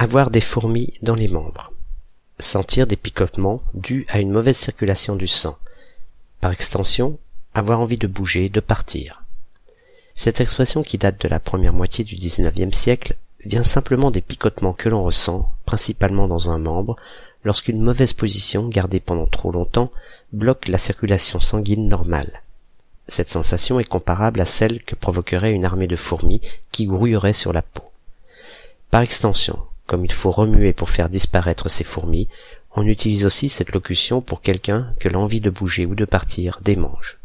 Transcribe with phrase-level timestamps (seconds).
[0.00, 1.72] Avoir des fourmis dans les membres.
[2.38, 5.58] Sentir des picotements dus à une mauvaise circulation du sang.
[6.40, 7.18] Par extension,
[7.52, 9.24] avoir envie de bouger, de partir.
[10.14, 14.72] Cette expression qui date de la première moitié du XIXe siècle vient simplement des picotements
[14.72, 16.94] que l'on ressent, principalement dans un membre,
[17.42, 19.90] lorsqu'une mauvaise position, gardée pendant trop longtemps,
[20.32, 22.42] bloque la circulation sanguine normale.
[23.08, 26.40] Cette sensation est comparable à celle que provoquerait une armée de fourmis
[26.70, 27.82] qui grouillerait sur la peau.
[28.92, 29.58] Par extension,
[29.88, 32.28] comme il faut remuer pour faire disparaître ces fourmis,
[32.76, 37.18] on utilise aussi cette locution pour quelqu'un que l'envie de bouger ou de partir démange.